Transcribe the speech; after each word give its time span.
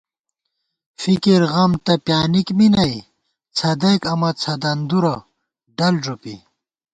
فِکِرغم 1.01 1.71
تہ 1.85 1.93
پیانِک 2.05 2.47
می 2.57 2.67
نئ 2.73 2.93
څھدَئیک 3.57 4.01
امہ 4.11 4.29
څھدَندُرہ 4.41 5.15
ڈل 5.77 5.95
ݫُپی 6.03 6.35